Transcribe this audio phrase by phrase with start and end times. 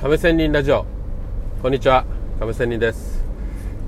[0.00, 0.86] 亀仙人ラジオ。
[1.60, 2.04] こんにちは。
[2.38, 3.24] 亀仙人です、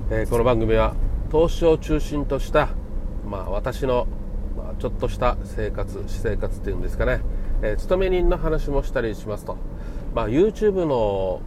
[0.09, 0.93] えー、この番組は
[1.29, 2.67] 投資を中心とした、
[3.25, 4.07] まあ、私の、
[4.57, 7.21] まあ、ちょっとした生活私生活っていうんですかね、
[7.61, 9.55] えー、勤め人の話もしたりしますと、
[10.13, 11.41] まあ、YouTube の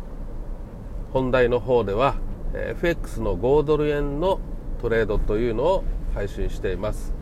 [1.12, 2.14] 本題の方では
[2.54, 4.40] FX の5ドル円の
[4.80, 5.84] トレードというのを
[6.14, 7.12] 配信しています。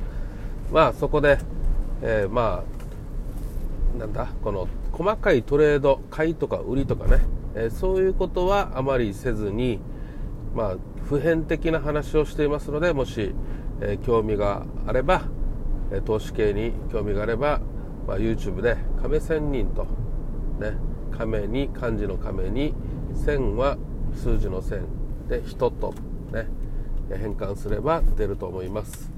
[0.71, 1.39] まあそこで、
[2.03, 2.63] えー、ま
[3.97, 4.29] あなんだ？
[4.45, 7.21] この細かいトレード買いとか売りとかね、
[7.55, 9.81] え、そういうことはあまりせずに
[10.55, 13.35] まあ普遍的な話をしていますのでもし、
[13.81, 15.23] え、興味があれば、
[15.91, 17.61] え投資系に興味があれば、
[18.07, 19.85] まあ、YouTube で亀仙人と
[20.59, 20.77] ね
[21.11, 22.75] 亀に漢字の亀に
[23.15, 23.77] 線は
[24.15, 24.87] 数字の線
[25.29, 25.95] で人と
[26.33, 26.49] ね
[27.11, 29.11] 変換すれば出ると思います。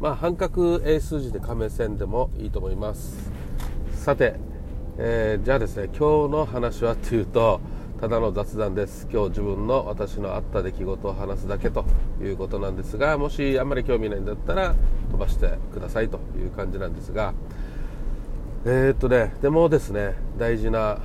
[0.00, 3.30] まあ半角英数字で亀線でもいいと思います。
[3.92, 4.38] さて
[4.96, 7.60] えー、じゃあですね今日の話はというと
[8.00, 9.08] ただの雑談です。
[9.10, 11.84] 今日自分の私のあった出来事を話すだけと
[12.20, 14.74] いうことなんですがもしあんまり興味ないんだったら
[15.10, 17.34] 飛ばしてくださいという感じなんですが
[18.64, 20.98] えー、っとねでもですね大事な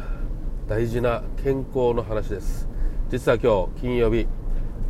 [0.67, 2.67] 大事な健康の話です。
[3.09, 4.27] 実は今日金曜日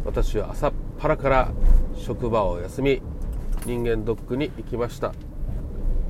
[0.03, 1.51] 私は朝っぱらから
[1.95, 3.01] 職場を休み
[3.65, 5.13] 人間ドックに行きました。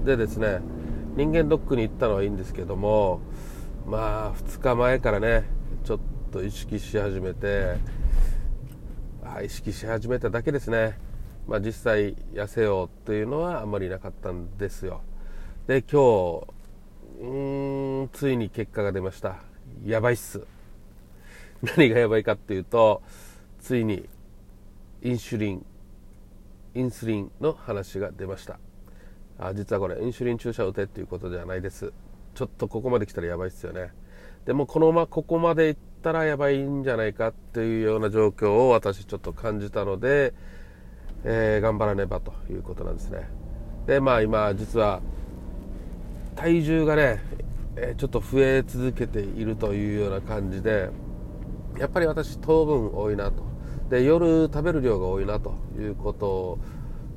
[0.05, 0.61] でですね
[1.15, 3.21] 人間ドックに行ったのはいいんですけども
[3.85, 5.43] まあ2日前からね
[5.83, 5.99] ちょっ
[6.31, 7.77] と意識し始めて
[9.23, 10.97] あ意識し始めただけですね。
[11.47, 15.01] まあ実際痩せようというのはあんまりなかったんですよ。
[15.67, 16.59] で今日
[17.21, 19.37] うんついに結果が出ました。
[19.85, 20.41] やばいっす。
[21.77, 23.01] 何がやばいかっていうと
[23.59, 24.07] ついに
[25.01, 25.65] インシュリン
[26.75, 28.59] インスリンの話が出ました。
[29.39, 31.93] あ実はこれインシュリン注射を打てっていうことではないです。
[32.35, 33.91] ちょっとここまで来たらやばいっすよね。
[34.45, 40.33] でもこのままここまでいったらやばいんじゃないかっていうような状況を私ちょっと感じたので、
[41.23, 43.29] えー、頑張らねばということなんですね。
[43.87, 45.01] でまあ今実は
[46.35, 47.19] 体重がね、
[47.97, 50.89] ちょっと増え続けているというような感じで
[51.77, 53.43] やっぱり私糖分多いなと。
[53.89, 56.59] で夜食べる量が多いなということを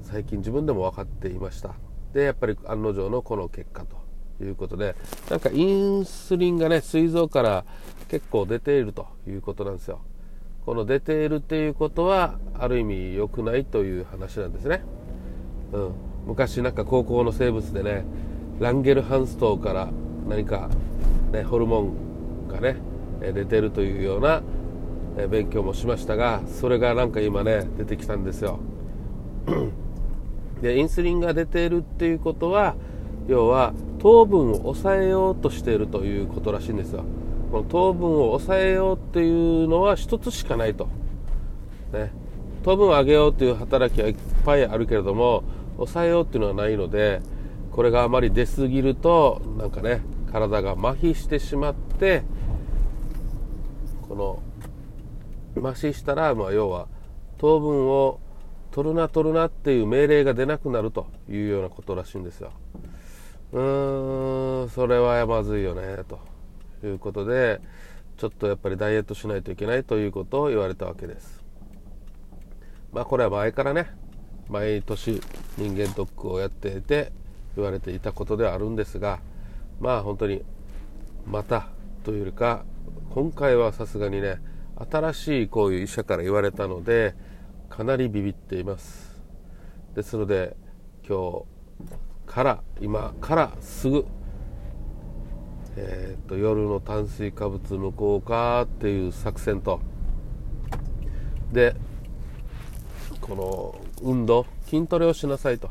[0.02, 1.74] 最近自分でも分かっていました。
[2.12, 4.94] でやっぱり案の定のこの結果ということで
[5.30, 7.64] なんかインスリンがね膵臓から
[8.08, 10.00] 結構出ているということなんですよ。
[10.64, 14.84] この出ているっていうことはある意味良くないという話なんですね、
[15.72, 15.92] うん、
[16.26, 18.04] 昔なんか高校の生物でね
[18.60, 19.88] ランゲルハンス島から
[20.28, 20.68] 何か、
[21.32, 22.76] ね、ホルモンがね
[23.20, 24.42] 出てるというような
[25.28, 28.60] 勉強もしましたがそれがなんか今ね出てきたんですよ。
[30.62, 32.76] でインスリンが出ているっていうことは
[33.28, 37.04] 要は糖分を抑えようとしているということらしいんですよ。
[37.50, 40.88] この糖分を抑えようっていうのは一つしかないと、
[41.92, 42.10] ね、
[42.62, 45.44] 糖分を上げようという働きはいっぱいあるけれども
[45.76, 47.20] 抑えようっていうのはないので
[47.70, 50.00] これがあまり出過ぎるとなんかね
[50.32, 52.22] 体が麻痺してしまって
[54.08, 54.42] この
[55.56, 56.88] 麻痺したら、まあ、要は
[57.36, 58.18] 糖分を
[58.72, 62.52] 取るな取るなっていう命令が出なくなるというようなことらしいんですよ。
[63.52, 66.18] うーんそれはまずいよねと
[66.86, 67.60] いうことで
[68.16, 71.44] ちょっとやっぱりダイエットしないといけないということを言われたわけです。
[72.92, 73.90] まあこれは前からね
[74.48, 75.20] 毎年
[75.58, 77.12] 人間ドックをやっていて
[77.56, 79.20] 言われていたことではあるんですが
[79.80, 80.42] まあ本当に
[81.26, 81.68] また
[82.04, 82.64] というよりか
[83.10, 84.40] 今回はさすがにね
[84.90, 87.14] 新しいこういう医者から言われたので
[87.74, 89.22] かなりビビっています。
[89.94, 90.56] ですので
[91.08, 91.46] 今
[92.26, 94.04] 日から今からすぐ
[95.74, 99.80] えーと、夜の炭水化物無効化っていう作戦と。
[101.50, 101.74] で
[103.22, 105.70] この運動筋トレをしなさいと、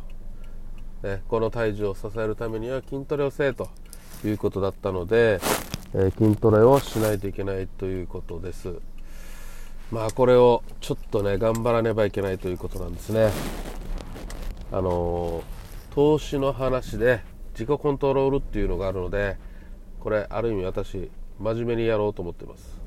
[1.03, 3.69] ね、この体重を支えるためには筋トレをせえと。
[4.23, 5.39] いうことだったので、
[5.93, 8.75] えー、筋トレをしないといけないということです。
[9.91, 13.31] まあこれをちょっとね頑張らねばいけないということなんですね。
[14.71, 15.43] あの
[15.93, 17.21] 投資の話で
[17.53, 19.37] 自己コントロールっていうのがあるので
[19.99, 22.79] これある意味私真面目にやろうと思ってます。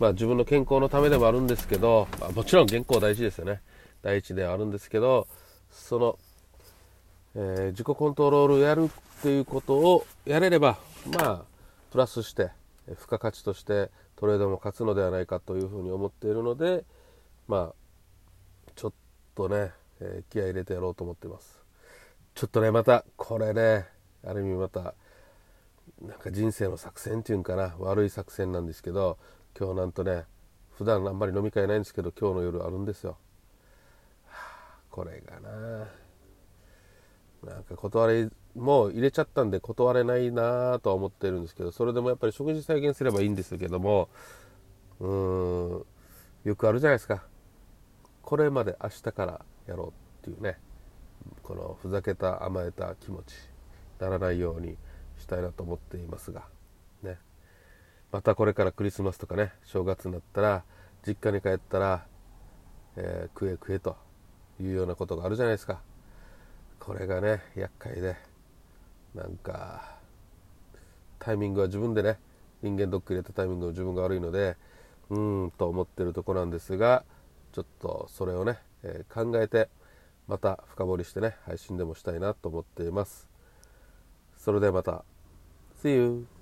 [0.00, 3.60] まあ自分の健康のためでもあるんですけど、まあ、もちろん健康大事ですよね。
[4.02, 5.26] 第一ではあるんですけど
[5.70, 6.18] その、
[7.34, 8.88] えー、自己コントロールやるっ
[9.22, 11.42] ていうことをやれればまあ
[11.90, 12.50] プラスして
[12.90, 16.84] 付加価値としてトレードも勝つのではないかというふうに思っているので
[17.48, 18.92] まあちょっ
[19.34, 21.60] とね、えー、気合入れてやろうと思ってます。
[22.34, 23.86] ちょっとねまたこれね
[24.24, 24.94] ある意味また
[26.02, 27.74] なんか人生の作戦っていうんかな。
[27.78, 29.18] 悪い作戦なんですけど
[29.58, 30.24] 今日なんとね
[30.76, 33.16] 普段あんまり飲み会ないんですけど今日の夜あるんですよ、
[34.26, 35.88] はあ、これがな。
[37.44, 44.08] なんか断りもう入れちゃったんで断れないなとは思ってるんですけどそれでもやっぱり食事再現すればいいんですけども
[44.98, 45.86] うーん
[46.44, 47.24] よくあるじゃないですか。
[48.22, 49.92] これまで明日からやろうっ
[50.22, 50.58] ていうね
[51.42, 53.34] このふざけた甘えた気持ち
[54.00, 54.76] ならないように
[55.18, 56.44] したいなと思っていますが
[57.02, 57.18] ね。
[58.10, 60.64] またこれからクリスマスとかね正月になったら
[61.06, 62.06] 実家に帰ったら、
[62.96, 63.96] えー、食え食えと
[64.60, 65.80] いうようなことがあるじゃないですか。
[66.80, 68.35] これがね厄介で。
[69.16, 69.96] なんか
[71.18, 72.18] タイミングは自分でね
[72.62, 74.56] 人間ドック入れたタイミングは自分が悪いので
[75.10, 77.04] うーんと思ってるとこなんですが
[77.52, 79.70] ちょっとそれをね、えー、考えて
[80.28, 83.28] また深掘りしてね配信でもしたいなと思っています。
[84.36, 85.04] それではまた。
[85.82, 86.35] See you!